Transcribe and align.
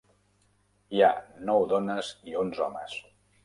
Hi 0.95 1.03
ha 1.03 1.11
nou 1.51 1.67
dones 1.77 2.13
i 2.33 2.37
onze 2.43 2.69
homes. 2.69 3.01